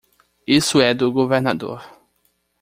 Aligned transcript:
Isso 0.47 0.81
é 0.81 0.95
do 0.95 1.11
governador. 1.11 1.83